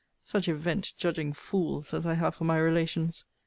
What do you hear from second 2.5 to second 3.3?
relations!